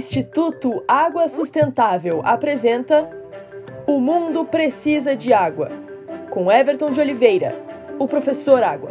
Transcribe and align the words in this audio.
Instituto 0.00 0.82
Água 0.88 1.28
Sustentável 1.28 2.22
apresenta 2.24 3.10
O 3.86 4.00
Mundo 4.00 4.46
Precisa 4.46 5.14
de 5.14 5.30
Água, 5.30 5.70
com 6.30 6.50
Everton 6.50 6.90
de 6.90 6.98
Oliveira, 6.98 7.54
o 7.98 8.08
professor 8.08 8.62
Água. 8.62 8.88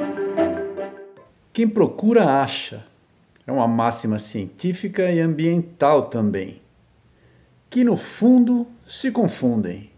Quem 1.51 1.67
procura 1.67 2.39
acha. 2.39 2.85
É 3.47 3.51
uma 3.51 3.67
máxima 3.67 4.19
científica 4.19 5.11
e 5.11 5.19
ambiental 5.19 6.09
também, 6.09 6.61
que 7.71 7.83
no 7.83 7.97
fundo 7.97 8.67
se 8.85 9.09
confundem. 9.09 9.89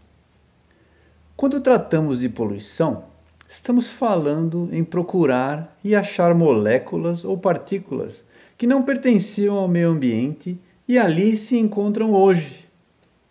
Quando 1.36 1.60
tratamos 1.60 2.20
de 2.20 2.30
poluição, 2.30 3.04
estamos 3.46 3.90
falando 3.90 4.70
em 4.72 4.82
procurar 4.82 5.76
e 5.84 5.94
achar 5.94 6.34
moléculas 6.34 7.22
ou 7.22 7.36
partículas 7.36 8.24
que 8.56 8.66
não 8.66 8.82
pertenciam 8.82 9.56
ao 9.56 9.68
meio 9.68 9.90
ambiente 9.90 10.58
e 10.86 10.98
ali 10.98 11.36
se 11.36 11.56
encontram 11.56 12.12
hoje, 12.12 12.68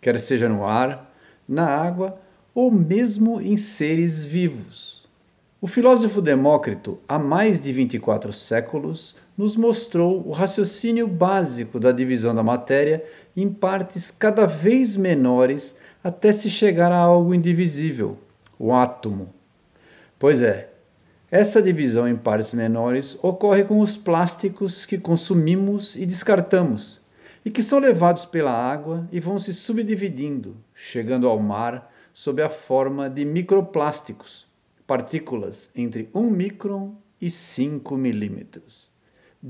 quer 0.00 0.18
seja 0.18 0.48
no 0.48 0.64
ar, 0.66 1.12
na 1.46 1.66
água 1.66 2.18
ou 2.54 2.70
mesmo 2.70 3.40
em 3.40 3.56
seres 3.56 4.24
vivos. 4.24 5.02
O 5.60 5.66
filósofo 5.66 6.20
Demócrito, 6.20 6.98
há 7.06 7.18
mais 7.18 7.60
de 7.60 7.72
24 7.72 8.32
séculos, 8.32 9.14
nos 9.36 9.56
mostrou 9.56 10.26
o 10.26 10.32
raciocínio 10.32 11.06
básico 11.06 11.78
da 11.78 11.92
divisão 11.92 12.34
da 12.34 12.42
matéria 12.42 13.04
em 13.36 13.48
partes 13.48 14.10
cada 14.10 14.46
vez 14.46 14.96
menores 14.96 15.76
até 16.02 16.32
se 16.32 16.50
chegar 16.50 16.90
a 16.90 16.98
algo 16.98 17.34
indivisível, 17.34 18.18
o 18.58 18.72
átomo. 18.72 19.32
Pois 20.18 20.42
é, 20.42 20.70
essa 21.30 21.62
divisão 21.62 22.08
em 22.08 22.16
partes 22.16 22.52
menores 22.52 23.16
ocorre 23.22 23.62
com 23.62 23.78
os 23.78 23.96
plásticos 23.96 24.84
que 24.84 24.98
consumimos 24.98 25.94
e 25.96 26.04
descartamos 26.04 27.01
e 27.44 27.50
que 27.50 27.62
são 27.62 27.78
levados 27.78 28.24
pela 28.24 28.52
água 28.52 29.08
e 29.10 29.18
vão 29.18 29.38
se 29.38 29.52
subdividindo, 29.52 30.56
chegando 30.74 31.28
ao 31.28 31.38
mar 31.38 31.92
sob 32.14 32.42
a 32.42 32.48
forma 32.48 33.08
de 33.10 33.24
microplásticos, 33.24 34.46
partículas 34.86 35.70
entre 35.74 36.08
1 36.14 36.30
micron 36.30 36.94
e 37.20 37.30
5 37.30 37.96
milímetros. 37.96 38.90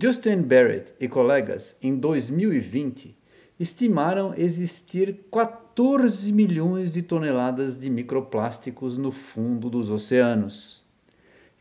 Justin 0.01 0.43
Barrett 0.43 0.95
e 0.99 1.07
colegas, 1.07 1.77
em 1.83 1.97
2020, 1.97 3.17
estimaram 3.61 4.35
existir 4.37 5.27
14 5.31 6.33
milhões 6.33 6.91
de 6.91 7.03
toneladas 7.03 7.79
de 7.79 7.91
microplásticos 7.91 8.97
no 8.97 9.13
fundo 9.13 9.69
dos 9.69 9.91
oceanos. 9.91 10.83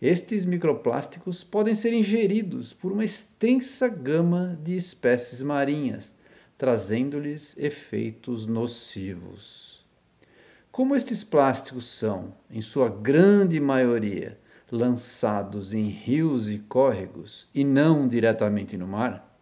Estes 0.01 0.45
microplásticos 0.45 1.43
podem 1.43 1.75
ser 1.75 1.93
ingeridos 1.93 2.73
por 2.73 2.91
uma 2.91 3.05
extensa 3.05 3.87
gama 3.87 4.57
de 4.63 4.75
espécies 4.75 5.41
marinhas, 5.41 6.15
trazendo-lhes 6.61 7.57
efeitos 7.57 8.45
nocivos. 8.45 9.83
Como 10.71 10.95
estes 10.95 11.23
plásticos 11.23 11.85
são, 11.85 12.35
em 12.51 12.61
sua 12.61 12.87
grande 12.87 13.59
maioria, 13.59 14.37
lançados 14.71 15.73
em 15.73 15.89
rios 15.89 16.51
e 16.51 16.59
córregos 16.59 17.49
e 17.51 17.63
não 17.63 18.07
diretamente 18.07 18.77
no 18.77 18.87
mar, 18.87 19.41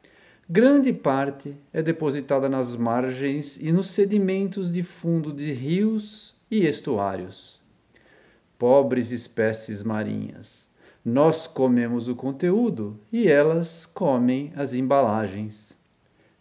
grande 0.49 0.93
parte 0.93 1.53
é 1.73 1.81
depositada 1.83 2.47
nas 2.47 2.73
margens 2.77 3.57
e 3.57 3.69
nos 3.69 3.89
sedimentos 3.89 4.71
de 4.71 4.81
fundo 4.81 5.33
de 5.33 5.51
rios 5.51 6.33
e 6.49 6.65
estuários. 6.65 7.59
Pobres 8.57 9.11
espécies 9.11 9.83
marinhas, 9.83 10.69
nós 11.03 11.47
comemos 11.47 12.07
o 12.07 12.15
conteúdo 12.15 12.97
e 13.11 13.27
elas 13.27 13.85
comem 13.85 14.53
as 14.55 14.73
embalagens. 14.73 15.77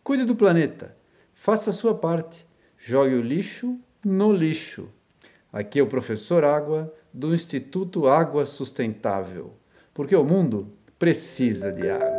Cuide 0.09 0.25
do 0.25 0.35
planeta, 0.35 0.97
faça 1.35 1.69
a 1.69 1.73
sua 1.75 1.95
parte, 1.95 2.47
jogue 2.79 3.15
o 3.15 3.21
lixo 3.21 3.79
no 4.03 4.33
lixo. 4.33 4.89
Aqui 5.53 5.81
é 5.81 5.83
o 5.83 5.87
professor 5.87 6.45
Água 6.45 6.91
do 7.13 7.35
Instituto 7.35 8.09
Água 8.09 8.47
Sustentável, 8.47 9.53
porque 9.93 10.17
o 10.17 10.25
mundo 10.25 10.73
precisa 10.99 11.71
de 11.71 11.91
água. 11.91 12.18